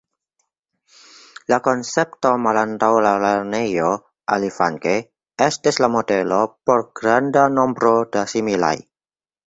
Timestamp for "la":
1.53-1.59, 3.07-3.11, 5.85-5.93